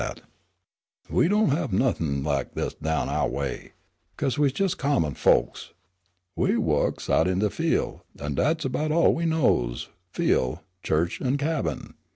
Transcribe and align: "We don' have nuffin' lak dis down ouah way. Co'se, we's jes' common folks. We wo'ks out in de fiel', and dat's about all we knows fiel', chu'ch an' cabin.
"We 1.11 1.27
don' 1.27 1.49
have 1.49 1.71
nuffin' 1.71 2.23
lak 2.23 2.55
dis 2.55 2.73
down 2.73 3.07
ouah 3.07 3.27
way. 3.27 3.73
Co'se, 4.17 4.35
we's 4.39 4.59
jes' 4.59 4.73
common 4.73 5.13
folks. 5.13 5.73
We 6.35 6.57
wo'ks 6.57 7.07
out 7.07 7.27
in 7.27 7.37
de 7.37 7.51
fiel', 7.51 8.03
and 8.19 8.35
dat's 8.35 8.65
about 8.65 8.91
all 8.91 9.13
we 9.13 9.25
knows 9.27 9.89
fiel', 10.09 10.63
chu'ch 10.83 11.21
an' 11.23 11.37
cabin. 11.37 11.93